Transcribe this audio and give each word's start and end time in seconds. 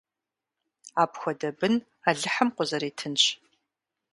Апхуэдэ 1.03 1.49
бын 1.59 1.75
Алыхьым 2.09 2.49
къузэритынщ! 2.55 3.23